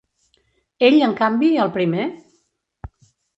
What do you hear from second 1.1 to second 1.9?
canvi, el